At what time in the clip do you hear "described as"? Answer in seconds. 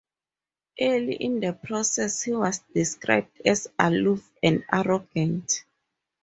2.73-3.67